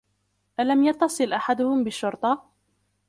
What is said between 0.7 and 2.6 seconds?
يتصل أحدهم بالشرطة؟